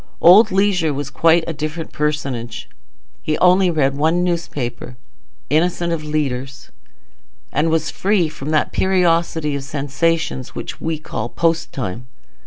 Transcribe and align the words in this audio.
Old 0.19 0.49
Leisure 0.49 0.95
was 0.95 1.11
quite 1.11 1.43
a 1.45 1.53
different 1.53 1.91
personage. 1.91 2.67
He 3.21 3.37
only 3.37 3.69
read 3.69 3.95
one 3.95 4.23
newspaper, 4.23 4.97
innocent 5.51 5.93
of 5.93 6.03
leaders, 6.03 6.71
and 7.51 7.69
was 7.69 7.91
free 7.91 8.27
from 8.27 8.49
that 8.49 8.71
periodicity 8.71 9.55
of 9.55 9.63
sensations 9.63 10.55
which 10.55 10.81
we 10.81 10.97
call 10.97 11.29
post 11.29 11.71
time. 11.71 12.07